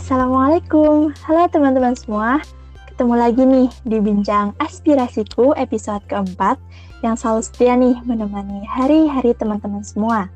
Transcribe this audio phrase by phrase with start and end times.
[0.00, 2.40] Assalamualaikum, halo teman-teman semua.
[2.88, 6.56] Ketemu lagi nih di Bincang Aspirasiku episode keempat
[7.04, 10.32] yang selalu setia nih menemani hari-hari teman-teman semua.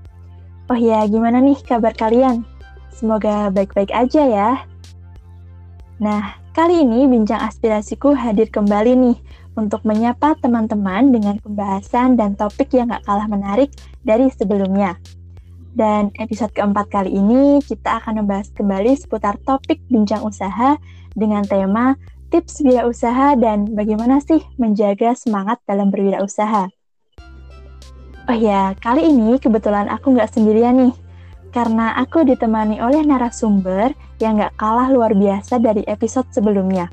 [0.68, 2.44] Oh ya, gimana nih kabar kalian?
[2.92, 4.50] Semoga baik-baik aja ya.
[5.96, 9.16] Nah, kali ini Bincang Aspirasiku hadir kembali nih
[9.56, 13.72] untuk menyapa teman-teman dengan pembahasan dan topik yang gak kalah menarik
[14.04, 15.00] dari sebelumnya.
[15.74, 20.78] Dan episode keempat kali ini kita akan membahas kembali seputar topik bincang usaha
[21.18, 21.98] dengan tema
[22.30, 26.70] tips wirausaha dan bagaimana sih menjaga semangat dalam berwirausaha.
[28.30, 30.94] Oh ya, kali ini kebetulan aku nggak sendirian nih,
[31.50, 36.86] karena aku ditemani oleh narasumber yang nggak kalah luar biasa dari episode sebelumnya.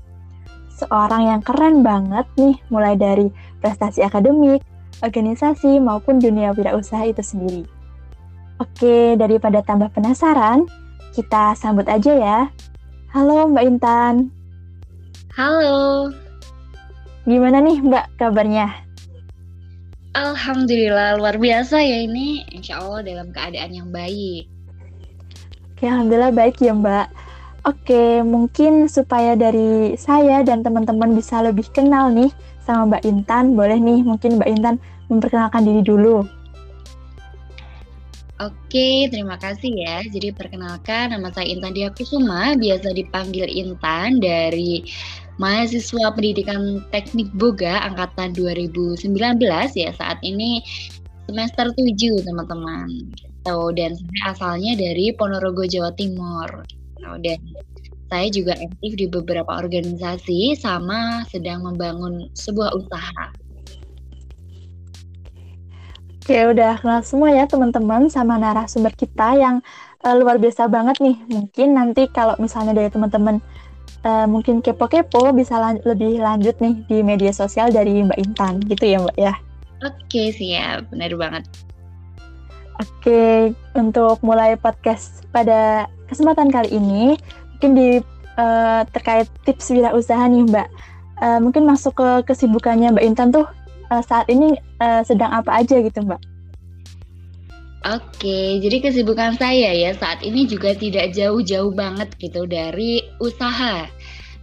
[0.82, 3.30] Seorang yang keren banget nih, mulai dari
[3.62, 4.66] prestasi akademik,
[5.06, 7.81] organisasi, maupun dunia wirausaha itu sendiri.
[8.62, 10.70] Oke, daripada tambah penasaran,
[11.18, 12.40] kita sambut aja ya.
[13.10, 14.30] Halo Mbak Intan.
[15.34, 16.14] Halo.
[17.26, 18.70] Gimana nih Mbak kabarnya?
[20.14, 22.46] Alhamdulillah luar biasa ya ini.
[22.54, 24.46] Insya Allah dalam keadaan yang baik.
[25.74, 27.08] Oke, Alhamdulillah baik ya Mbak.
[27.66, 32.30] Oke, mungkin supaya dari saya dan teman-teman bisa lebih kenal nih
[32.62, 34.76] sama Mbak Intan, boleh nih mungkin Mbak Intan
[35.10, 36.41] memperkenalkan diri dulu.
[38.42, 40.02] Oke, terima kasih ya.
[40.10, 44.82] Jadi perkenalkan, nama saya Intan Dia Kusuma, biasa dipanggil Intan dari
[45.38, 49.14] mahasiswa pendidikan teknik Boga angkatan 2019
[49.78, 49.94] ya.
[49.94, 50.66] Saat ini
[51.30, 53.14] semester 7 teman-teman.
[53.14, 53.60] Gitu.
[53.78, 56.66] Dan saya asalnya dari Ponorogo, Jawa Timur.
[56.66, 57.12] Gitu.
[57.22, 57.40] Dan
[58.10, 63.30] saya juga aktif di beberapa organisasi sama sedang membangun sebuah usaha.
[66.22, 69.58] Oke, udah kenal semua ya teman-teman sama narasumber kita yang
[70.06, 71.18] uh, luar biasa banget nih.
[71.34, 73.42] Mungkin nanti kalau misalnya dari teman-teman
[74.06, 78.86] uh, mungkin kepo-kepo bisa lan lebih lanjut nih di media sosial dari Mbak Intan gitu
[78.86, 79.34] ya Mbak ya.
[79.82, 80.94] Oke, siap.
[80.94, 81.44] Benar banget.
[82.78, 87.18] Oke, untuk mulai podcast pada kesempatan kali ini
[87.58, 87.90] mungkin di
[88.38, 90.70] uh, terkait tips wirausaha nih Mbak.
[91.18, 93.50] Uh, mungkin masuk ke kesibukannya Mbak Intan tuh
[93.92, 96.22] uh, saat ini uh, sedang apa aja gitu Mbak?
[97.82, 103.90] Oke, jadi kesibukan saya ya saat ini juga tidak jauh-jauh banget gitu dari usaha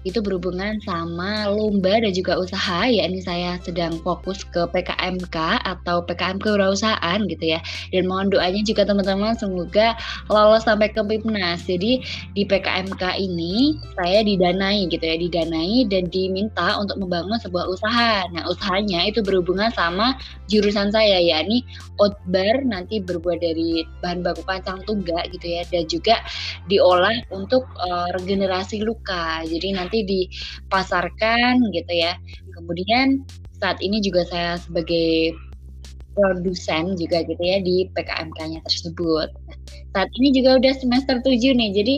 [0.07, 6.07] itu berhubungan sama lomba dan juga usaha ya ini saya sedang fokus ke PKMK atau
[6.07, 7.61] PKM kewirausahaan gitu ya.
[7.91, 9.99] Dan mohon doanya juga teman-teman semoga
[10.31, 11.99] lolos sampai ke PIPNAS jadi
[12.35, 18.27] di PKMK ini saya didanai gitu ya didanai dan diminta untuk membangun sebuah usaha.
[18.31, 20.15] Nah usahanya itu berhubungan sama
[20.47, 21.67] jurusan saya ya ini
[21.99, 26.17] outbar nanti berbuat dari bahan baku kacang tunggal gitu ya dan juga
[26.71, 29.43] diolah untuk uh, regenerasi luka.
[29.45, 32.13] Jadi nanti nanti dipasarkan gitu ya.
[32.53, 33.25] Kemudian
[33.57, 35.33] saat ini juga saya sebagai
[36.13, 39.33] produsen juga gitu ya di PKMK-nya tersebut.
[39.97, 41.95] Saat ini juga udah semester 7 nih, jadi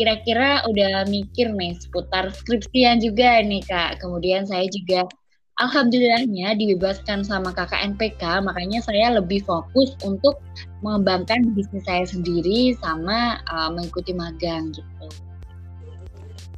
[0.00, 4.00] kira-kira udah mikir nih seputar skripsian juga nih Kak.
[4.00, 5.04] Kemudian saya juga
[5.60, 10.40] alhamdulillahnya dibebaskan sama KKNPK, makanya saya lebih fokus untuk
[10.80, 15.06] mengembangkan bisnis saya sendiri sama uh, mengikuti magang gitu.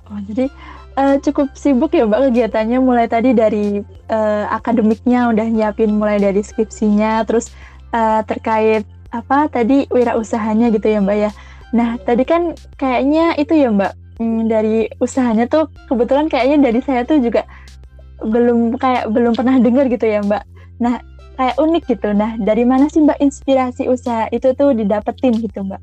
[0.06, 0.46] Oh, jadi
[0.94, 6.46] uh, cukup sibuk ya Mbak kegiatannya mulai tadi dari uh, akademiknya udah nyiapin mulai dari
[6.46, 7.50] skripsinya terus
[7.90, 11.30] uh, terkait apa tadi wirausahanya gitu ya Mbak ya.
[11.74, 17.02] Nah, tadi kan kayaknya itu ya Mbak hmm, dari usahanya tuh kebetulan kayaknya dari saya
[17.02, 17.42] tuh juga
[18.22, 20.42] belum kayak belum pernah dengar gitu ya Mbak.
[20.78, 21.02] Nah,
[21.36, 22.08] kayak unik gitu.
[22.16, 25.82] Nah, dari mana sih Mbak inspirasi usaha itu tuh didapetin gitu Mbak?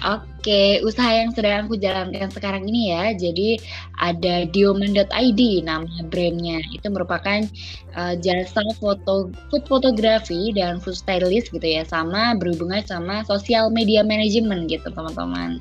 [0.00, 3.12] Oke, usaha yang sedang aku jalankan sekarang ini ya.
[3.12, 3.60] Jadi
[4.00, 6.64] ada dioman.id nama brandnya.
[6.72, 7.44] Itu merupakan
[7.92, 14.00] uh, jasa foto food fotografi dan food stylist gitu ya, sama berhubungan sama sosial media
[14.00, 15.60] management gitu teman-teman.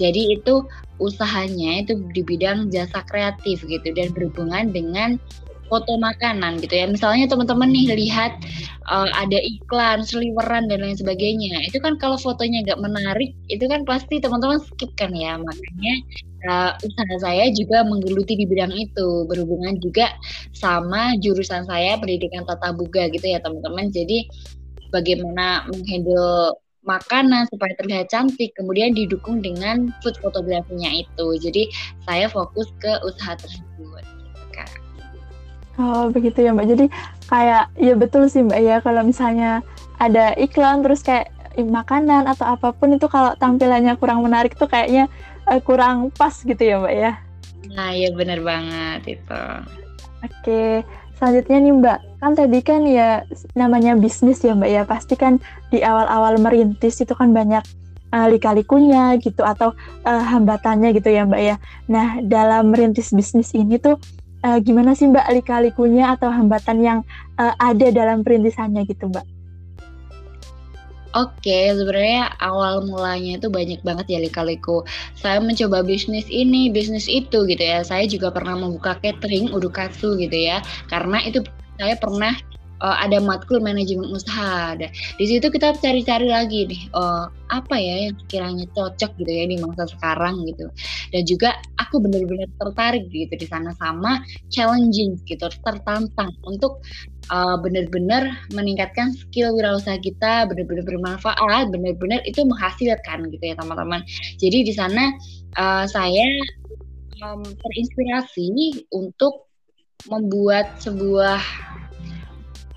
[0.00, 0.64] Jadi itu
[0.98, 5.20] usahanya itu di bidang jasa kreatif gitu dan berhubungan dengan
[5.74, 6.86] foto makanan gitu ya.
[6.86, 8.38] Misalnya teman-teman nih lihat
[8.86, 11.66] uh, ada iklan, seliweran dan lain sebagainya.
[11.66, 15.34] Itu kan kalau fotonya nggak menarik, itu kan pasti teman-teman skip kan ya.
[15.34, 15.94] Makanya
[16.46, 20.14] uh, usaha saya juga menggeluti di bidang itu, berhubungan juga
[20.54, 23.90] sama jurusan saya pendidikan tata buga gitu ya teman-teman.
[23.90, 24.30] Jadi
[24.94, 26.54] bagaimana menghandle
[26.84, 31.26] makanan supaya terlihat cantik, kemudian didukung dengan food fotografinya itu.
[31.40, 31.72] Jadi
[32.04, 34.13] saya fokus ke usaha tersebut.
[35.74, 36.66] Oh begitu ya Mbak.
[36.70, 36.86] Jadi
[37.26, 38.76] kayak ya betul sih Mbak ya.
[38.82, 39.62] Kalau misalnya
[39.98, 45.06] ada iklan terus kayak makanan atau apa pun itu kalau tampilannya kurang menarik tuh kayaknya
[45.46, 47.12] uh, kurang pas gitu ya mbak ya?
[47.70, 49.44] Nah ya bener banget itu.
[50.26, 50.82] Oke.
[51.14, 51.98] Selanjutnya nih mbak.
[52.18, 53.22] Kan tadi kan ya
[53.54, 54.82] namanya bisnis ya mbak ya.
[54.82, 55.38] Pasti kan
[55.70, 57.62] di awal-awal merintis itu kan banyak
[58.14, 59.74] uh, lika-likunya gitu atau
[60.06, 61.56] uh, hambatannya gitu ya Mbak ya.
[61.90, 63.98] Nah dalam merintis bisnis ini tuh
[64.44, 66.98] uh, gimana sih Mbak lika-likunya atau hambatan yang
[67.40, 69.26] uh, ada dalam perintisannya gitu Mbak?
[71.14, 74.82] Oke, sebenarnya awal mulanya itu banyak banget ya lika-liku.
[75.14, 77.86] Saya mencoba bisnis ini, bisnis itu gitu ya.
[77.86, 80.58] Saya juga pernah membuka catering, udukatsu gitu ya.
[80.90, 81.46] Karena itu
[81.78, 82.34] saya pernah
[82.82, 84.74] uh, ada matkul manajemen usaha.
[84.74, 84.90] Ada.
[85.20, 89.56] Di situ kita cari-cari lagi nih uh, apa ya yang kiranya cocok gitu ya di
[89.60, 90.66] masa sekarang gitu.
[91.14, 96.82] Dan juga aku benar-benar tertarik gitu di sana sama challenging gitu, tertantang untuk
[97.30, 104.02] uh, benar-benar meningkatkan skill wirausaha kita, benar-benar bermanfaat, benar-benar itu menghasilkan gitu ya teman-teman.
[104.40, 105.14] Jadi di sana
[105.54, 106.26] uh, saya
[107.22, 109.46] um, terinspirasi untuk
[110.10, 111.40] membuat sebuah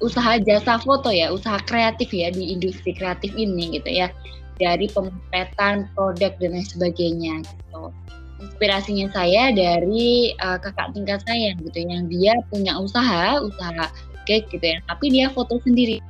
[0.01, 4.09] usaha jasa foto ya, usaha kreatif ya di industri kreatif ini gitu ya.
[4.57, 7.93] Dari pemotretan produk dan lain sebagainya gitu.
[8.41, 13.85] Inspirasinya saya dari uh, kakak tingkat saya gitu yang dia punya usaha, usaha
[14.25, 16.01] cake gitu ya, tapi dia foto sendiri.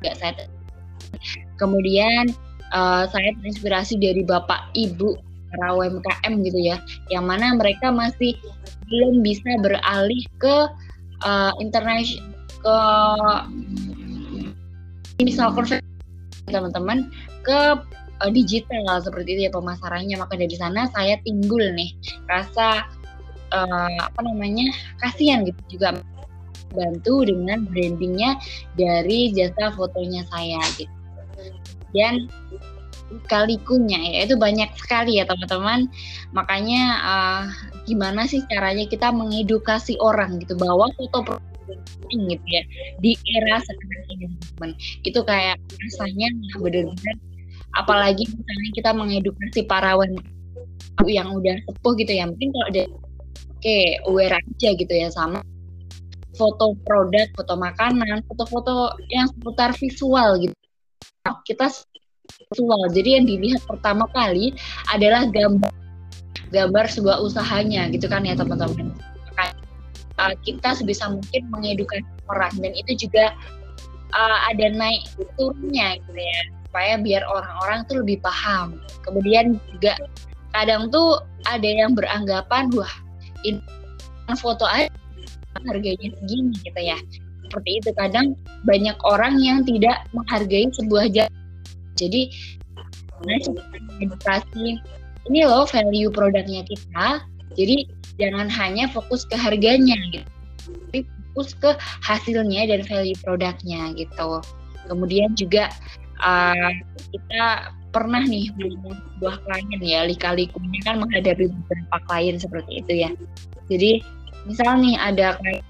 [0.00, 0.32] Enggak saya
[1.60, 2.32] Kemudian
[2.72, 5.16] uh, saya terinspirasi dari bapak ibu
[5.52, 6.80] para UMKM gitu ya,
[7.12, 8.32] yang mana mereka masih
[8.88, 10.56] belum bisa beralih ke
[11.28, 12.31] uh, internasional
[12.62, 12.78] ke
[15.22, 15.54] misal
[16.50, 17.10] teman-teman
[17.46, 17.60] ke
[18.22, 20.16] uh, digital seperti itu ya pemasarannya.
[20.18, 21.90] Maka dari sana saya timbul nih
[22.30, 22.86] rasa
[23.50, 24.70] uh, apa namanya
[25.02, 25.98] kasihan gitu juga
[26.72, 28.40] bantu dengan brandingnya
[28.78, 30.94] dari jasa fotonya saya gitu.
[31.92, 32.30] Dan
[33.28, 35.90] kalikunya ya itu banyak sekali ya teman-teman.
[36.32, 37.44] Makanya uh,
[37.84, 41.36] gimana sih caranya kita mengedukasi orang gitu bahwa foto
[41.78, 42.62] penting gitu ya
[43.00, 44.70] di era sekarang ini teman
[45.02, 46.28] itu kayak rasanya
[46.58, 47.16] benar-benar
[47.72, 50.28] apalagi misalnya kita mengedukasi para wanita
[51.08, 52.82] yang udah sepuh gitu ya mungkin kalau ada
[53.56, 53.78] oke
[54.10, 55.40] aware aja gitu ya sama
[56.32, 60.56] foto produk, foto makanan, foto-foto yang seputar visual gitu.
[61.44, 61.68] Kita
[62.48, 62.88] visual.
[62.88, 64.56] Jadi yang dilihat pertama kali
[64.90, 65.70] adalah gambar
[66.52, 68.92] gambar sebuah usahanya gitu kan ya teman-teman
[70.18, 73.32] uh, kita sebisa mungkin mengedukasi orang dan itu juga
[74.12, 75.04] uh, ada naik
[75.36, 76.40] turunnya gitu ya
[76.72, 78.80] supaya biar orang-orang tuh lebih paham.
[79.04, 79.92] Kemudian juga
[80.56, 82.94] kadang tuh ada yang beranggapan wah
[83.44, 83.60] ini
[84.40, 84.88] foto aja
[85.68, 86.96] harganya segini gitu ya.
[87.44, 88.32] Seperti itu kadang
[88.64, 91.36] banyak orang yang tidak menghargai sebuah jasa.
[92.00, 92.32] Jadi
[93.22, 93.38] nah
[94.00, 94.80] edukasi
[95.28, 97.20] ini loh value produknya kita.
[97.54, 97.88] Jadi
[98.20, 100.28] jangan hanya fokus ke harganya gitu
[100.70, 101.70] tapi fokus ke
[102.04, 104.38] hasilnya dan value produknya gitu.
[104.86, 105.72] Kemudian juga
[106.20, 106.70] uh,
[107.10, 113.10] kita pernah nih sebuah klien ya lika-likunya kan menghadapi beberapa klien seperti itu ya.
[113.68, 114.04] Jadi
[114.48, 115.64] misal nih ada klien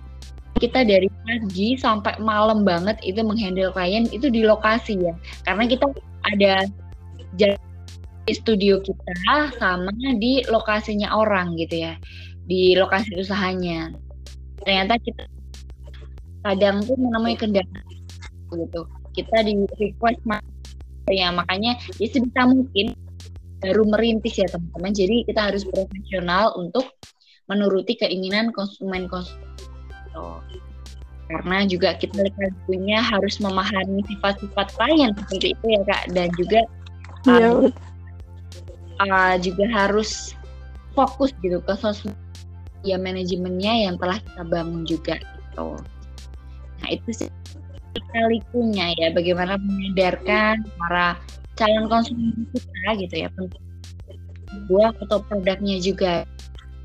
[0.60, 5.14] kita dari pagi sampai malam banget itu menghandle klien itu di lokasi ya.
[5.46, 5.86] Karena kita
[6.30, 6.66] ada
[8.22, 11.94] di studio kita sama di lokasinya orang gitu ya
[12.46, 13.94] di lokasi usahanya.
[14.62, 15.26] Ternyata kita
[16.42, 17.82] kadang tuh menemui kendala
[18.50, 18.86] gitu.
[19.14, 20.22] Kita di request
[21.10, 22.94] ya makanya ya sebisa mungkin
[23.62, 24.92] baru merintis ya teman-teman.
[24.94, 26.86] Jadi kita harus profesional untuk
[27.50, 29.50] menuruti keinginan konsumen konsumen
[31.32, 32.28] karena juga kita
[32.68, 36.02] punya harus memahami sifat-sifat klien seperti itu ya kak.
[36.12, 36.60] Dan juga
[37.24, 37.72] ya, uh,
[39.08, 40.36] uh, juga harus
[40.92, 42.12] fokus gitu ke sosial
[42.82, 45.78] ya manajemennya yang telah kita bangun juga gitu.
[46.82, 47.30] Nah itu sih
[48.12, 51.16] kalikunya ya bagaimana menyadarkan para
[51.56, 53.28] calon konsumen kita gitu ya
[54.68, 56.28] buah foto produknya juga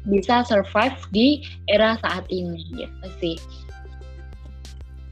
[0.07, 3.35] bisa survive di era saat ini gitu sih.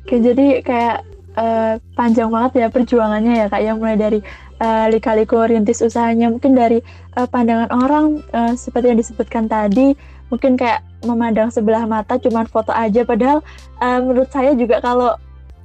[0.07, 0.97] Oke jadi kayak
[1.35, 4.19] uh, panjang banget ya perjuangannya ya kak yang mulai dari
[4.59, 6.31] uh, lika-liku rintis usahanya.
[6.31, 6.79] Mungkin dari
[7.15, 9.95] uh, pandangan orang uh, seperti yang disebutkan tadi
[10.33, 13.05] mungkin kayak memandang sebelah mata cuman foto aja.
[13.05, 13.39] Padahal
[13.81, 15.15] uh, menurut saya juga kalau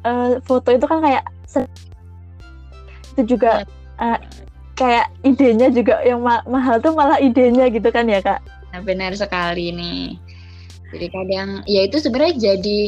[0.07, 1.25] uh, foto itu kan kayak
[3.17, 3.67] itu juga
[3.99, 4.19] uh,
[4.79, 8.41] kayak idenya juga yang ma mahal tuh malah idenya gitu kan ya kak?
[8.71, 10.30] Nah, benar sekali nih
[10.91, 12.81] Jadi kadang ya itu sebenarnya jadi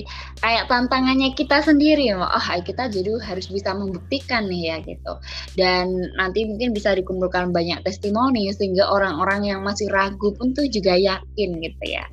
[0.43, 5.13] kayak tantangannya kita sendiri oh kita jadi harus bisa membuktikan nih ya gitu.
[5.55, 10.99] Dan nanti mungkin bisa dikumpulkan banyak testimoni sehingga orang-orang yang masih ragu pun tuh juga
[10.99, 12.05] yakin gitu ya.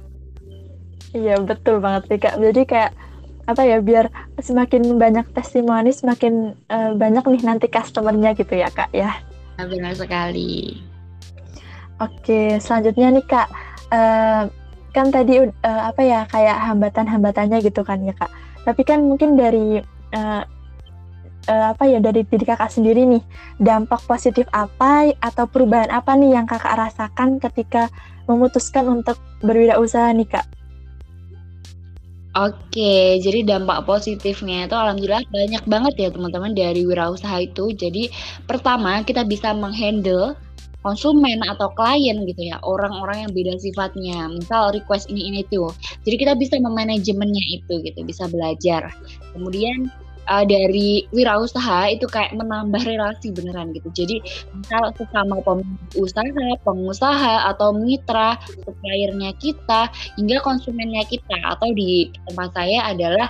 [1.17, 2.38] Iya betul banget sih kak.
[2.38, 2.93] Jadi kayak
[3.50, 8.93] apa ya biar semakin banyak testimoni semakin uh, banyak nih nanti customernya gitu ya kak
[8.93, 9.17] ya.
[9.58, 10.77] Benar sekali.
[11.98, 13.50] Oke selanjutnya nih kak.
[13.89, 14.46] Uh,
[14.91, 18.31] kan tadi uh, apa ya kayak hambatan-hambatannya gitu kan ya kak.
[18.65, 19.79] Tapi kan mungkin dari
[20.13, 20.43] uh,
[21.50, 23.24] uh, apa ya dari diri kakak sendiri nih
[23.58, 27.88] dampak positif apa atau perubahan apa nih yang kakak rasakan ketika
[28.29, 30.46] memutuskan untuk berwirausaha nih kak?
[32.38, 37.74] Oke, jadi dampak positifnya itu alhamdulillah banyak banget ya teman-teman dari wirausaha itu.
[37.74, 38.13] Jadi
[38.46, 40.38] pertama kita bisa menghandle
[40.79, 44.31] konsumen atau klien gitu ya orang-orang yang beda sifatnya.
[44.31, 45.71] Misal request ini ini tuh
[46.07, 48.91] jadi kita bisa memanajemennya itu gitu bisa belajar.
[49.36, 49.91] Kemudian
[50.29, 53.89] uh, dari wirausaha itu kayak menambah relasi beneran gitu.
[53.91, 54.21] Jadi
[54.53, 61.38] misal sesama pengusaha pengusaha atau mitra suppliernya kita hingga konsumennya kita.
[61.57, 63.27] Atau di tempat saya adalah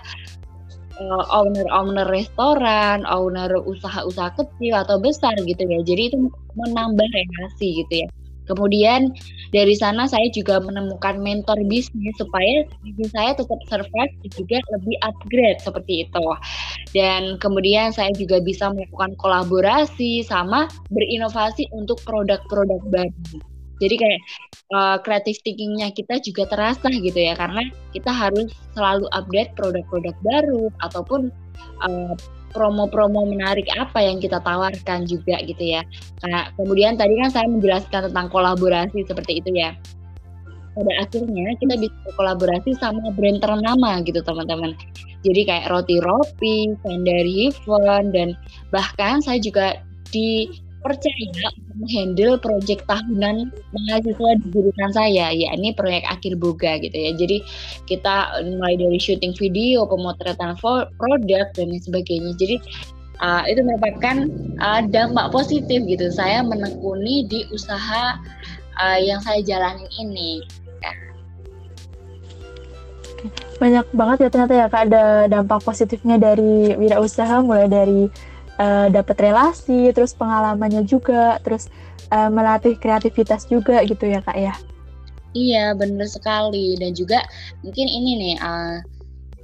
[0.99, 5.79] uh, owner-owner restoran, owner usaha-usaha kecil atau besar gitu ya.
[5.83, 6.17] Jadi itu
[6.59, 8.09] menambah relasi gitu ya.
[8.49, 9.13] Kemudian
[9.53, 14.97] dari sana saya juga menemukan mentor bisnis supaya bisnis saya tetap survive dan juga lebih
[15.05, 16.25] upgrade seperti itu.
[16.97, 23.37] Dan kemudian saya juga bisa melakukan kolaborasi sama berinovasi untuk produk-produk baru.
[23.79, 24.19] Jadi kayak
[24.75, 27.63] uh, thinkingnya kita juga terasa gitu ya karena
[27.95, 31.31] kita harus selalu update produk-produk baru ataupun
[31.87, 32.15] uh,
[32.51, 35.81] promo-promo menarik apa yang kita tawarkan juga gitu ya.
[36.25, 39.77] Nah, kemudian tadi kan saya menjelaskan tentang kolaborasi seperti itu ya.
[40.73, 44.73] Pada akhirnya kita bisa kolaborasi sama brand ternama gitu teman-teman.
[45.19, 48.29] Jadi kayak roti ropi, Sandari Heaven, dan
[48.71, 50.47] bahkan saya juga di
[50.79, 57.11] percaya menghandle proyek tahunan mahasiswa di jurusan saya, yakni proyek akhir boga gitu ya.
[57.15, 57.37] Jadi
[57.87, 60.55] kita mulai dari syuting video, pemotretan
[60.95, 62.31] produk dan sebagainya.
[62.39, 62.55] Jadi
[63.19, 64.27] uh, itu merupakan
[64.59, 66.07] uh, dampak positif gitu.
[66.11, 68.19] Saya menekuni di usaha
[68.79, 70.43] uh, yang saya jalanin ini.
[73.59, 78.07] Banyak banget ya ternyata ya kak ada dampak positifnya dari wirausaha mulai dari
[78.59, 81.71] uh, dapat relasi, terus pengalamannya juga, terus
[82.11, 84.53] uh, melatih kreativitas juga gitu ya kak ya.
[85.33, 86.75] Iya benar sekali.
[86.75, 87.23] Dan juga
[87.63, 88.77] mungkin ini nih uh,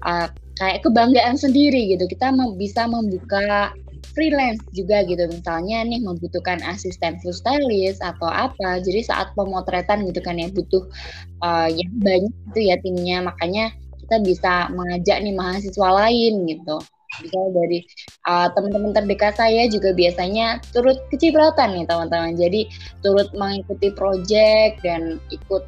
[0.06, 0.28] uh,
[0.60, 2.06] kayak kebanggaan sendiri gitu.
[2.10, 3.72] Kita mem bisa membuka
[4.18, 5.30] freelance juga gitu.
[5.30, 8.82] Misalnya nih membutuhkan asisten food stylist atau apa.
[8.82, 10.90] Jadi saat pemotretan gitu kan ya butuh
[11.46, 13.22] uh, yang banyak itu ya timnya.
[13.22, 13.70] Makanya
[14.06, 16.78] kita bisa mengajak nih mahasiswa lain gitu
[17.24, 17.80] Misalnya dari
[18.28, 22.36] uh, teman-teman terdekat saya juga biasanya turut kecipratan nih teman-teman.
[22.36, 22.68] Jadi
[23.06, 25.64] turut mengikuti proyek dan ikut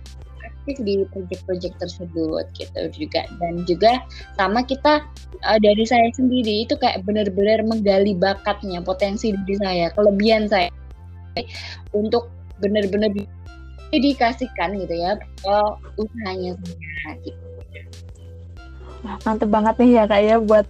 [0.68, 4.04] aktif di proyek-proyek tersebut gitu juga dan juga
[4.36, 5.00] sama kita
[5.48, 10.68] uh, dari saya sendiri itu kayak benar-benar menggali bakatnya potensi diri saya kelebihan saya
[11.96, 12.28] untuk
[12.60, 13.16] benar-benar
[13.96, 15.58] dikasihkan gitu ya ke
[15.96, 17.40] usahanya saya gitu.
[19.24, 20.66] Mantep banget nih ya kak ya buat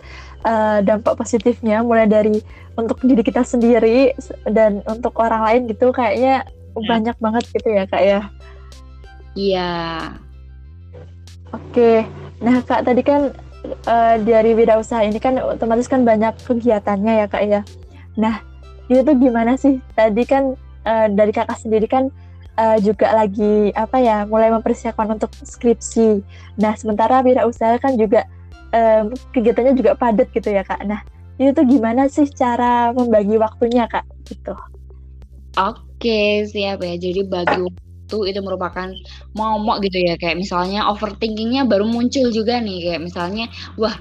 [0.47, 2.39] uh, dampak positifnya mulai dari
[2.79, 4.15] untuk diri kita sendiri
[4.47, 6.87] dan untuk orang lain gitu kayaknya ya.
[6.87, 8.21] banyak banget gitu ya kak ya.
[9.37, 9.71] Iya.
[11.53, 12.03] Oke,
[12.43, 13.31] nah kak tadi kan
[13.87, 17.61] uh, dari wirausaha ini kan otomatis kan banyak kegiatannya ya kak ya.
[18.15, 18.41] Nah
[18.87, 19.79] itu tuh gimana sih?
[19.93, 20.55] Tadi kan
[20.87, 22.09] uh, dari kakak sendiri kan
[22.59, 26.21] uh, juga lagi apa ya mulai mempersiapkan untuk skripsi.
[26.59, 28.27] Nah sementara wirausaha kan juga
[28.73, 30.81] um, kegiatannya juga padat gitu ya kak.
[30.87, 31.01] Nah
[31.37, 34.57] itu tuh gimana sih cara membagi waktunya kak gitu?
[35.57, 36.95] Oke siap ya.
[36.97, 38.87] Jadi bagi waktu itu merupakan
[39.35, 43.93] momok gitu ya kayak misalnya overthinkingnya baru muncul juga nih kayak misalnya wah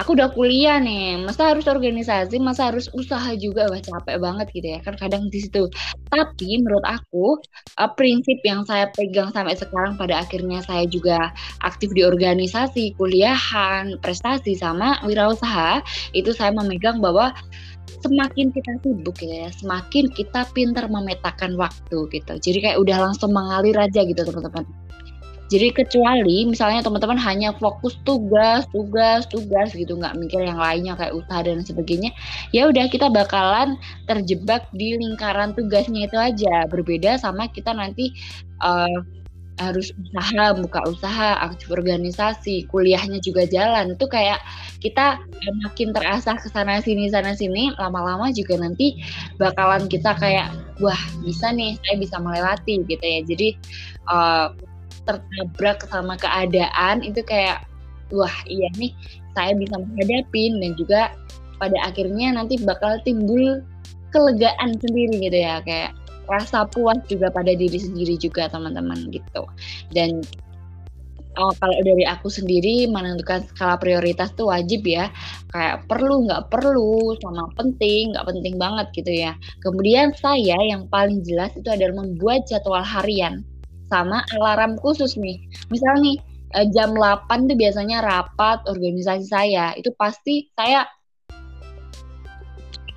[0.00, 4.68] aku udah kuliah nih, masa harus organisasi, masa harus usaha juga, wah capek banget gitu
[4.72, 5.68] ya kan kadang di situ.
[6.08, 7.36] Tapi menurut aku
[7.76, 11.28] uh, prinsip yang saya pegang sampai sekarang pada akhirnya saya juga
[11.60, 15.84] aktif di organisasi, kuliahan, prestasi sama wirausaha,
[16.16, 17.36] itu saya memegang bahwa
[18.00, 22.32] semakin kita sibuk ya, semakin kita pintar memetakan waktu gitu.
[22.40, 24.64] Jadi kayak udah langsung mengalir aja gitu teman-teman.
[25.50, 31.10] Jadi kecuali misalnya teman-teman hanya fokus tugas, tugas, tugas gitu, nggak mikir yang lainnya kayak
[31.10, 32.14] usaha dan sebagainya,
[32.54, 33.74] ya udah kita bakalan
[34.06, 36.70] terjebak di lingkaran tugasnya itu aja.
[36.70, 38.14] Berbeda sama kita nanti
[38.62, 39.02] uh,
[39.60, 44.40] harus usaha buka usaha aktif organisasi kuliahnya juga jalan itu kayak
[44.80, 45.20] kita
[45.60, 48.96] makin terasa ke sana sini sana sini lama-lama juga nanti
[49.36, 50.48] bakalan kita kayak
[50.80, 53.48] wah bisa nih saya bisa melewati gitu ya jadi
[54.08, 54.48] uh,
[55.10, 57.66] tertabrak sama keadaan itu kayak
[58.14, 58.94] wah iya nih
[59.34, 61.00] saya bisa menghadapi dan juga
[61.58, 63.62] pada akhirnya nanti bakal timbul
[64.10, 65.94] kelegaan sendiri gitu ya kayak
[66.30, 69.42] rasa puas juga pada diri sendiri juga teman-teman gitu.
[69.90, 70.22] Dan
[71.42, 75.10] oh, kalau dari aku sendiri menentukan skala prioritas tuh wajib ya.
[75.50, 79.34] Kayak perlu nggak perlu sama penting nggak penting banget gitu ya.
[79.66, 83.42] Kemudian saya yang paling jelas itu adalah membuat jadwal harian
[83.90, 85.42] sama alarm khusus nih.
[85.68, 86.16] Misal nih
[86.54, 89.74] eh, jam 8 tuh biasanya rapat organisasi saya.
[89.74, 90.86] Itu pasti saya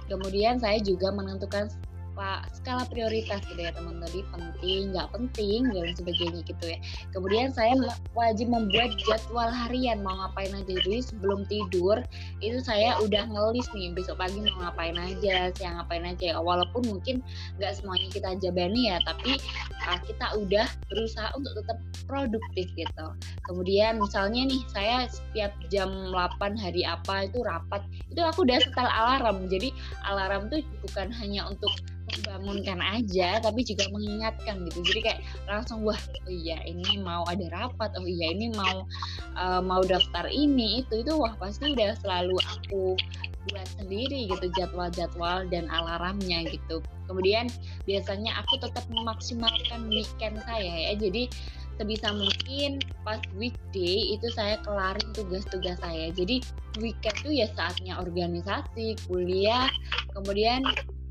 [0.07, 1.73] kemudian saya juga menentukan
[2.13, 6.77] apa skala prioritas gitu ya teman tadi penting nggak penting dan sebagainya gitu ya.
[7.09, 7.73] Kemudian saya
[8.13, 10.77] wajib membuat jadwal harian mau ngapain aja.
[10.77, 12.05] Jadi sebelum tidur
[12.37, 16.39] itu saya udah ngelis nih besok pagi mau ngapain aja siang ngapain aja ya.
[16.39, 17.25] Walaupun mungkin
[17.57, 19.41] nggak semuanya kita jabani ya tapi
[19.89, 23.05] uh, kita udah berusaha untuk tetap produktif gitu.
[23.49, 27.81] Kemudian misalnya nih saya setiap jam 8 hari apa itu rapat
[28.13, 29.49] itu aku udah setel alarm.
[29.49, 29.73] Jadi
[30.05, 31.73] alarm tuh bukan hanya untuk
[32.21, 34.79] membangunkan aja tapi juga mengingatkan gitu.
[34.85, 38.85] Jadi kayak langsung wah oh iya ini mau ada rapat oh iya ini mau
[39.37, 42.93] uh, mau daftar ini itu itu wah pasti udah selalu aku
[43.51, 46.79] buat sendiri gitu jadwal-jadwal dan alarmnya gitu.
[47.11, 47.51] Kemudian
[47.83, 50.93] biasanya aku tetap memaksimalkan weekend saya ya.
[50.95, 51.27] Jadi
[51.75, 56.13] sebisa mungkin pas weekday itu saya kelarin tugas-tugas saya.
[56.15, 56.39] Jadi
[56.79, 59.67] weekend tuh ya saatnya organisasi kuliah
[60.13, 60.63] kemudian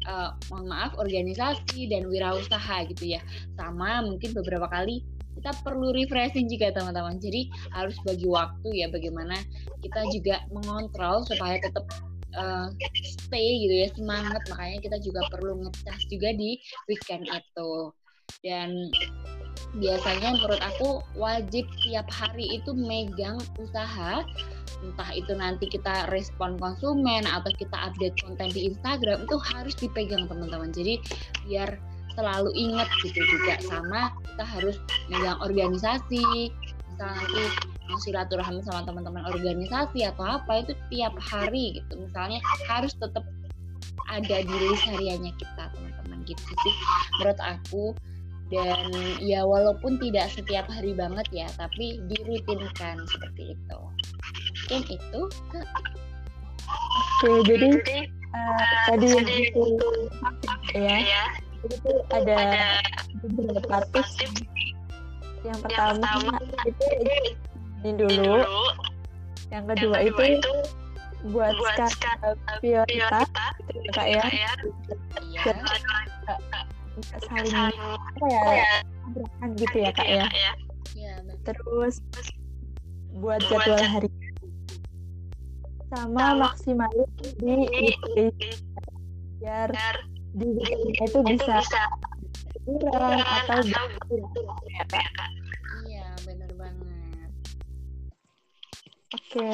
[0.06, 3.20] uh, mohon maaf organisasi dan wirausaha gitu ya.
[3.58, 5.02] Sama mungkin beberapa kali
[5.40, 7.18] kita perlu refreshing juga teman-teman.
[7.18, 9.36] Jadi harus bagi waktu ya bagaimana
[9.80, 11.88] kita juga mengontrol supaya tetap
[12.36, 12.68] uh,
[13.02, 14.42] stay gitu ya semangat.
[14.52, 17.72] Makanya kita juga perlu ngecas juga di weekend itu.
[18.42, 18.90] Dan
[19.76, 24.20] biasanya menurut aku wajib tiap hari itu megang usaha.
[24.82, 30.26] Entah itu nanti kita respon konsumen atau kita update konten di Instagram itu harus dipegang
[30.26, 30.74] teman-teman.
[30.74, 30.98] Jadi
[31.46, 31.78] biar
[32.18, 33.62] selalu ingat gitu juga.
[33.62, 34.76] Sama kita harus
[35.08, 36.52] megang organisasi.
[36.92, 37.44] Misal nanti
[38.02, 42.02] silaturahmi sama teman-teman organisasi atau apa itu tiap hari gitu.
[42.02, 43.24] Misalnya harus tetap
[44.10, 46.74] ada di list hariannya kita teman-teman gitu sih.
[47.20, 47.84] Menurut aku
[48.52, 48.92] dan
[49.24, 53.78] ya walaupun tidak setiap hari banget ya tapi dirutinkan seperti itu.
[54.68, 55.20] Mungkin itu
[56.68, 57.68] oke jadi
[58.36, 59.08] uh, tadi
[59.48, 59.64] itu
[60.76, 60.96] ya
[61.64, 62.38] itu ada
[63.24, 64.12] beberapa tips.
[65.42, 66.38] yang pertama
[66.68, 66.86] itu
[67.82, 68.46] ini dulu.
[69.50, 70.38] yang kedua itu
[71.30, 71.54] buat
[71.90, 73.28] skala prioritas
[73.68, 74.24] gitu ya kak ya
[76.92, 78.42] iya saling apa ya
[79.02, 80.26] tabrakan gitu ya kak ya.
[80.96, 81.14] ya.
[81.42, 81.98] Terus
[83.16, 84.10] buat jadwal hari
[85.92, 87.56] sama maksimalin di
[89.40, 89.68] biar
[90.32, 90.48] di
[90.96, 91.60] itu bisa
[92.64, 93.60] kurang atau
[94.68, 95.08] ya kak.
[95.88, 97.30] iya benar banget.
[99.12, 99.48] Oke.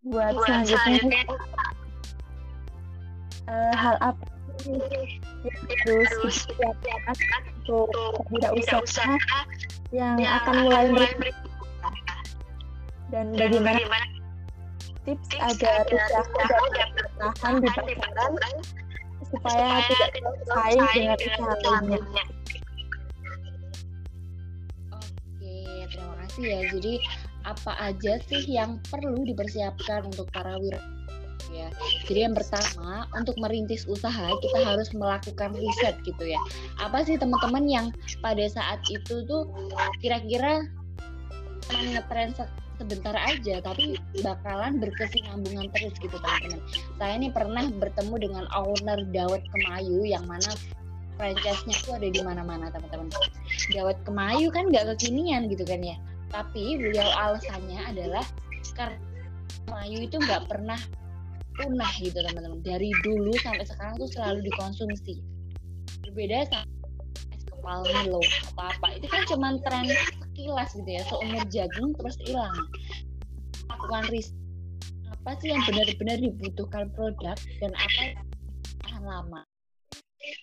[0.00, 1.28] Buat selanjutnya
[3.48, 4.39] uh, hal apa
[5.84, 7.88] terus siapkan untuk
[8.36, 9.16] tidak usaha
[9.90, 11.32] yang akan mulai berikutnya
[13.10, 14.06] dan bagaimana
[15.02, 16.22] tips agar usaha
[16.76, 17.68] dapat bertahan di
[17.98, 18.54] pasaran
[19.30, 22.24] supaya tidak bersaing dengan usaha lainnya.
[24.90, 25.56] Oke,
[25.90, 26.60] terima kasih ya.
[26.74, 26.94] Jadi
[27.48, 30.99] apa aja sih yang perlu dipersiapkan untuk para wira
[32.06, 36.40] Jadi yang pertama untuk merintis usaha kita harus melakukan riset gitu ya.
[36.82, 37.86] Apa sih teman-teman yang
[38.20, 39.46] pada saat itu tuh
[40.02, 40.66] kira-kira
[41.70, 42.34] ngetren
[42.80, 46.60] sebentar aja tapi bakalan berkesinambungan terus gitu teman-teman.
[46.96, 50.50] Saya ini pernah bertemu dengan owner Dawet Kemayu yang mana
[51.20, 53.12] franchise-nya itu ada di mana-mana teman-teman.
[53.76, 56.00] Dawet Kemayu kan nggak kekinian gitu kan ya.
[56.32, 58.24] Tapi beliau alasannya adalah
[58.72, 58.96] karena
[59.68, 60.80] Kemayu itu nggak pernah
[61.58, 62.60] punah gitu teman-teman.
[62.62, 65.22] Dari dulu sampai sekarang tuh selalu dikonsumsi.
[66.06, 66.66] Berbeda sama
[67.34, 72.16] es kepal Milo atau apa itu kan cuma tren sekilas gitu ya seumur jagung terus
[72.26, 72.56] hilang.
[73.70, 74.36] Lakukan riset
[75.20, 78.00] apa sih yang benar-benar dibutuhkan produk dan apa
[78.88, 79.44] yang lama?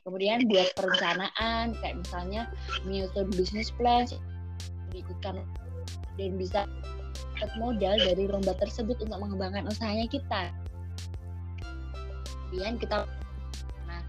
[0.05, 2.49] Kemudian buat perencanaan kayak misalnya
[2.85, 4.05] menyusun bisnis plan
[4.93, 5.45] ikutkan
[6.17, 6.65] dan bisa
[7.37, 10.49] dapat modal dari lomba tersebut untuk mengembangkan usahanya kita.
[12.47, 13.03] Kemudian kita
[13.85, 14.01] nah,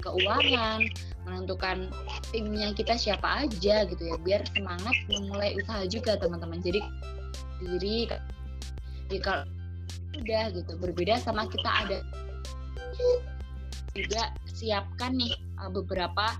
[0.00, 0.80] keuangan,
[1.24, 1.90] menentukan
[2.30, 6.60] timnya kita siapa aja gitu ya, biar semangat memulai usaha juga teman-teman.
[6.62, 6.80] Jadi
[7.64, 8.06] diri
[9.10, 9.46] jika
[10.14, 11.98] udah gitu berbeda sama kita ada
[13.94, 16.34] juga siapkan nih uh, beberapa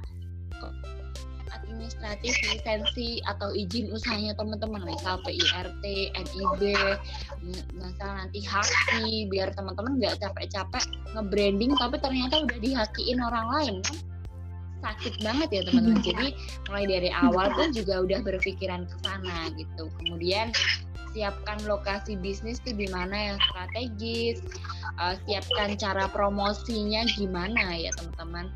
[1.75, 5.85] administratif lisensi atau izin usahanya teman-teman misal PIRT,
[6.15, 6.63] NIB,
[7.75, 10.87] misal nanti haki biar teman-teman nggak capek-capek
[11.19, 13.99] nge-branding tapi ternyata udah dihakiin orang lain kan
[14.85, 15.97] sakit banget ya teman-teman.
[15.97, 16.09] Hmm.
[16.13, 16.29] Jadi
[16.69, 19.89] mulai dari awal pun juga udah berpikiran ke sana gitu.
[20.05, 20.53] Kemudian
[21.17, 24.45] siapkan lokasi bisnis tuh di mana yang strategis,
[25.01, 28.53] uh, siapkan cara promosinya gimana ya teman-teman.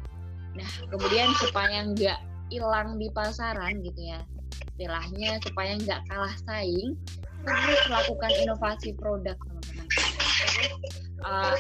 [0.53, 4.21] Nah kemudian supaya nggak hilang di pasaran gitu ya.
[4.75, 6.97] Istilahnya supaya nggak kalah saing
[7.47, 9.87] terus lakukan inovasi produk teman-teman.
[11.19, 11.55] Uh,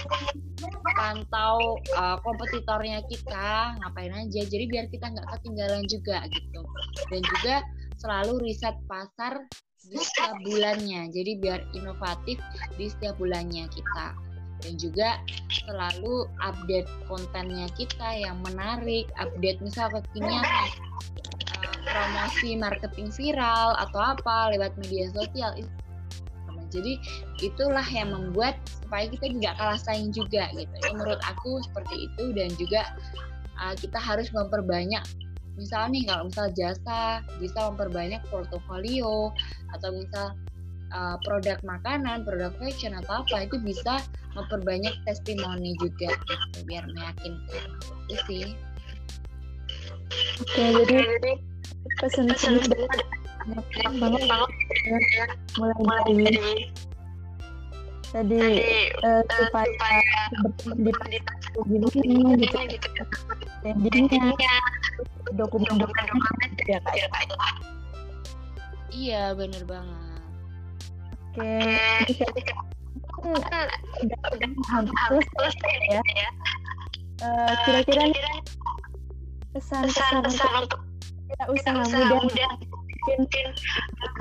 [0.95, 4.43] pantau uh, kompetitornya kita ngapain aja.
[4.47, 6.61] Jadi biar kita nggak ketinggalan juga gitu.
[7.11, 7.55] Dan juga
[7.99, 9.47] selalu riset pasar
[9.89, 11.11] di setiap bulannya.
[11.11, 12.39] Jadi biar inovatif
[12.79, 14.28] di setiap bulannya kita
[14.63, 15.09] dan juga
[15.51, 20.71] selalu update kontennya kita yang menarik, update misal kekinian uh,
[21.87, 25.55] promosi marketing viral atau apa lewat media sosial.
[26.69, 27.01] Jadi
[27.41, 30.69] itulah yang membuat supaya kita tidak kalah saing juga gitu.
[30.85, 32.93] Ya, menurut aku seperti itu dan juga
[33.57, 35.01] uh, kita harus memperbanyak
[35.59, 39.35] misal nih kalau misal jasa bisa memperbanyak portofolio
[39.75, 40.39] atau misal
[40.93, 44.03] uh, produk makanan, produk fashion atau apa itu bisa
[44.37, 47.65] memperbanyak testimoni juga gitu biar meyakinkan.
[48.09, 48.47] Itu sih.
[50.43, 51.33] Oke, jadi
[52.39, 54.23] banget.
[54.29, 55.25] Ya.
[55.57, 56.69] mulai dari
[58.09, 58.41] tadi
[59.05, 59.69] uh, supaya
[60.41, 60.73] bertemu
[61.69, 62.57] di gini gitu.
[63.69, 64.33] endingnya
[65.37, 66.97] dokumen-dokumen ya kak
[68.89, 70.08] iya bener banget
[71.39, 72.27] Oke,
[73.23, 76.03] udah hampir selesai ya.
[77.19, 78.15] Uh, kira-kira
[79.55, 80.81] pesan-pesan untuk
[81.35, 82.47] ya, usaha muda
[83.09, 83.47] mungkin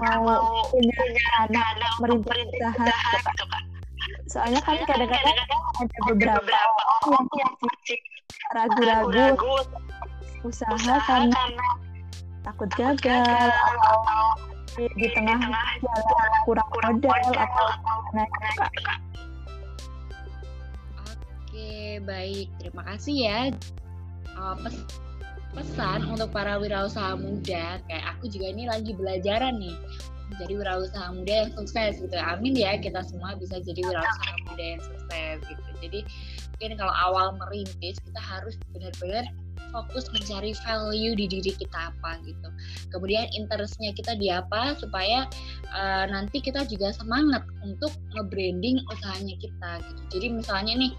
[0.01, 1.03] mau punya
[1.45, 2.85] anak merintis usaha
[3.21, 3.63] gitu kak.
[4.27, 5.37] Soalnya kan kadang-kadang
[5.77, 6.53] ada beberapa
[7.05, 7.99] orang yang masih
[8.53, 9.55] ragu-ragu
[10.45, 11.41] usaha karena
[12.45, 13.51] takut gagal
[14.75, 17.65] di tengah jalan kurang modal atau
[18.11, 18.99] gimana kak?
[20.99, 22.47] Oke baik.
[22.59, 23.39] Terima kasih ya
[24.37, 24.75] uh, pes
[25.55, 27.81] pesan untuk para wirausaha muda.
[27.89, 29.77] Kayak aku juga ini lagi belajaran nih
[30.35, 32.17] jadi wirausaha muda yang sukses gitu.
[32.19, 35.69] Amin ya kita semua bisa jadi wirausaha muda yang sukses gitu.
[35.81, 35.99] Jadi
[36.57, 39.25] mungkin kalau awal merintis kita harus benar-benar
[39.71, 42.49] fokus mencari value di diri kita apa gitu.
[42.93, 45.27] Kemudian interestnya kita di apa supaya
[45.71, 50.01] uh, nanti kita juga semangat untuk nge-branding usahanya kita gitu.
[50.17, 50.91] Jadi misalnya nih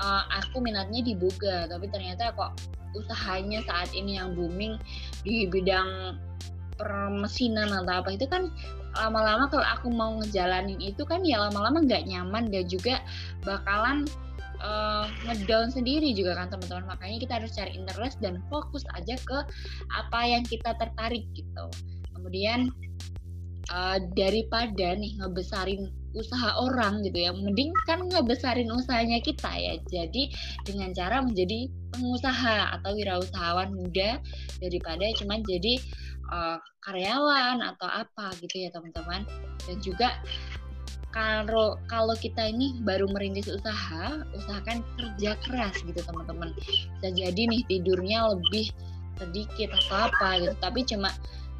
[0.00, 2.54] uh, aku minatnya di boga tapi ternyata kok
[2.96, 4.80] usahanya saat ini yang booming
[5.26, 6.16] di bidang
[6.78, 8.48] permesinan atau apa itu kan
[8.96, 13.02] lama-lama kalau aku mau ngejalanin itu kan ya lama-lama nggak nyaman dan juga
[13.44, 14.06] bakalan
[14.62, 16.86] uh, ngedown sendiri juga kan teman-teman.
[16.96, 19.38] Makanya kita harus cari interest dan fokus aja ke
[19.94, 21.66] apa yang kita tertarik gitu.
[22.14, 22.70] Kemudian
[23.72, 29.74] uh, daripada nih ngebesarin usaha orang gitu ya mending kan ngebesarin usahanya kita ya.
[29.86, 30.32] Jadi
[30.64, 34.18] dengan cara menjadi pengusaha atau wirausahawan muda
[34.58, 35.78] daripada cuma jadi
[36.32, 39.22] uh, karyawan atau apa gitu ya teman-teman.
[39.68, 40.16] Dan juga
[41.10, 46.52] kalau kalau kita ini baru merintis usaha, usahakan kerja keras gitu teman-teman.
[47.00, 48.68] Bisa jadi nih tidurnya lebih
[49.18, 51.10] sedikit atau apa gitu, tapi cuma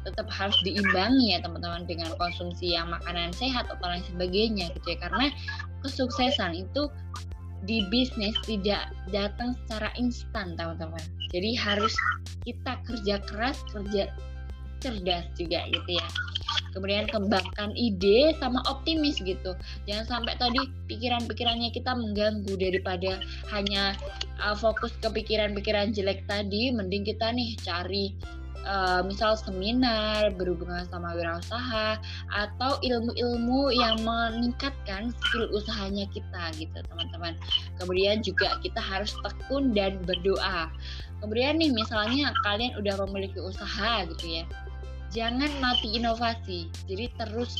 [0.07, 4.97] tetap harus diimbangi ya teman-teman dengan konsumsi yang makanan sehat atau lain sebagainya gitu ya
[5.03, 5.27] karena
[5.83, 6.87] kesuksesan itu
[7.67, 11.03] di bisnis tidak datang secara instan teman-teman
[11.35, 11.91] jadi harus
[12.47, 14.07] kita kerja keras kerja
[14.79, 16.07] cerdas juga gitu ya
[16.73, 19.53] kemudian kembangkan ide sama optimis gitu
[19.89, 23.21] jangan sampai tadi pikiran-pikirannya kita mengganggu daripada
[23.53, 23.97] hanya
[24.41, 28.13] uh, fokus ke pikiran-pikiran jelek tadi mending kita nih cari
[28.69, 31.97] uh, misal seminar berhubungan sama wirausaha
[32.33, 37.33] atau ilmu-ilmu yang meningkatkan skill usahanya kita gitu teman-teman.
[37.79, 40.67] Kemudian juga kita harus tekun dan berdoa.
[41.19, 44.45] Kemudian nih misalnya kalian udah memiliki usaha gitu ya
[45.09, 47.55] jangan mati inovasi jadi terus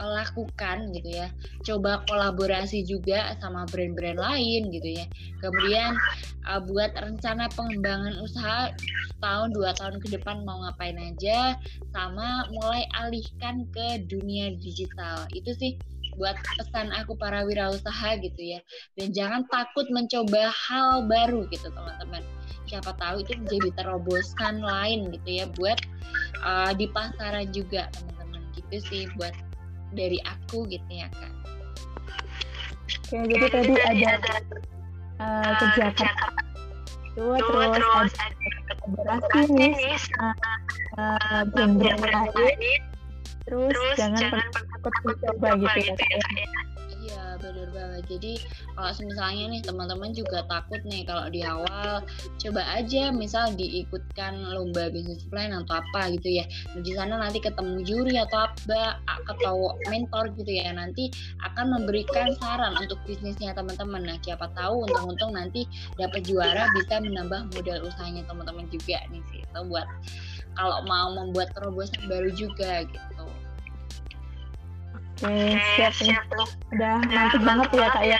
[0.00, 1.28] lakukan gitu ya.
[1.64, 5.06] Coba kolaborasi juga sama brand-brand lain gitu ya.
[5.44, 5.92] Kemudian
[6.48, 8.72] uh, buat rencana pengembangan usaha
[9.20, 11.54] tahun dua tahun ke depan mau ngapain aja,
[11.92, 15.28] sama mulai alihkan ke dunia digital.
[15.36, 15.76] Itu sih
[16.20, 18.60] buat pesan aku para wirausaha gitu ya.
[18.96, 22.24] Dan jangan takut mencoba hal baru gitu teman-teman.
[22.68, 25.76] Siapa tahu itu menjadi terobosan lain gitu ya buat
[26.42, 28.42] uh, di pasaran juga teman-teman.
[28.52, 29.34] Gitu sih buat
[29.96, 31.32] dari aku gitu ya kak.
[32.92, 34.12] Oke, jadi tadi ada
[35.20, 36.14] uh, kegiatan
[37.12, 39.72] itu terus, terus ada kolaborasi nih.
[41.52, 42.80] brand-brand lain.
[43.44, 45.94] terus, terus jangan, jangan pernah takut mencoba gitu ya.
[45.98, 46.71] Kak ya
[47.52, 48.02] bener banget.
[48.08, 48.32] Jadi
[48.72, 52.00] kalau misalnya nih teman-teman juga takut nih kalau di awal
[52.40, 56.44] coba aja misal diikutkan lomba bisnis plan atau apa gitu ya.
[56.72, 58.96] Nah, di sana nanti ketemu juri atau apa
[59.28, 61.12] atau mentor gitu ya nanti
[61.44, 64.00] akan memberikan saran untuk bisnisnya teman-teman.
[64.08, 65.68] Nah siapa tahu untung-untung nanti
[66.00, 69.84] dapat juara bisa menambah modal usahanya teman-teman juga nih sih itu buat
[70.56, 73.11] kalau mau membuat terobosan baru juga gitu
[75.22, 76.50] Oke, siap, siap nih.
[76.74, 78.18] Udah mantep banget ya kak ya.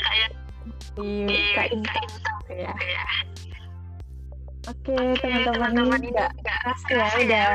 [0.94, 1.10] Di
[1.58, 1.92] Kak Inta.
[2.52, 2.74] Ya.
[4.70, 7.50] Oke, teman-teman ini nggak kerasa ya, udah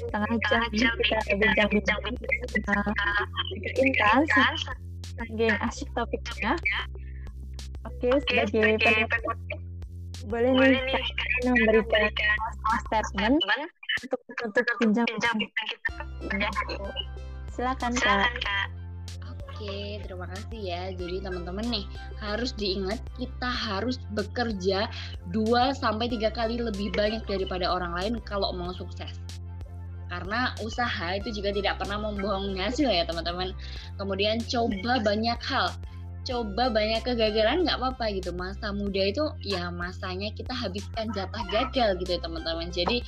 [0.00, 2.00] setengah jam kita bincang-bincang
[2.64, 2.92] sama
[3.76, 4.24] Intan,
[5.20, 6.56] saking asik topiknya.
[7.84, 9.60] Oke, sebagai penutup,
[10.32, 12.08] boleh nih kalian memberikan
[12.88, 13.36] statement
[14.00, 16.48] untuk menutup bincang-bincang kita.
[17.58, 18.68] Silakan, Silakan Kak.
[19.34, 20.82] Oke, terima kasih ya.
[20.94, 21.82] Jadi teman-teman nih
[22.22, 24.86] harus diingat kita harus bekerja
[25.34, 29.10] 2 sampai 3 kali lebih banyak daripada orang lain kalau mau sukses.
[30.06, 33.50] Karena usaha itu juga tidak pernah membohongi hasil ya, teman-teman.
[33.98, 35.74] Kemudian coba banyak hal
[36.28, 38.36] coba banyak kegagalan nggak apa-apa gitu.
[38.36, 42.68] Masa muda itu ya masanya kita habiskan jatah gagal gitu ya teman-teman.
[42.68, 43.00] Jadi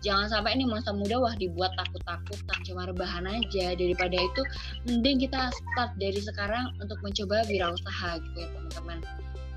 [0.00, 3.76] jangan sampai ini masa muda wah dibuat takut-takutan cuma rebahan aja.
[3.76, 4.42] Daripada itu
[4.88, 8.98] mending kita start dari sekarang untuk mencoba wirausaha gitu ya teman-teman.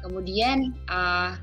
[0.04, 0.58] Kemudian
[0.91, 1.39] uh,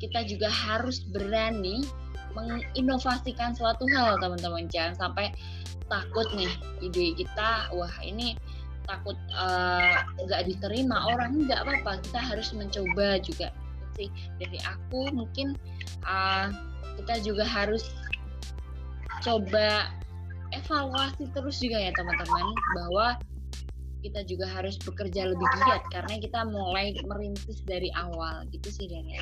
[0.00, 1.84] kita juga harus berani
[2.32, 4.66] menginovasikan suatu hal teman-teman.
[4.72, 5.36] Jangan sampai
[5.92, 6.48] takut nih
[6.80, 8.32] ide kita wah ini
[8.86, 12.02] takut eh, nggak uh, diterima orang nggak apa-apa.
[12.04, 13.48] Kita harus mencoba juga.
[13.92, 14.08] Sih
[14.40, 15.52] dari aku mungkin
[16.08, 16.48] uh,
[17.02, 17.92] kita juga harus
[19.20, 19.92] coba
[20.52, 23.06] evaluasi terus juga ya teman-teman bahwa
[24.02, 28.42] kita juga harus bekerja lebih giat karena kita mulai merintis dari awal.
[28.50, 29.14] Gitu sih dari